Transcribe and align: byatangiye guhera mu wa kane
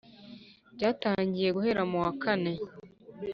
byatangiye 0.75 1.49
guhera 1.55 1.81
mu 1.91 1.97
wa 2.03 2.11
kane 2.21 2.53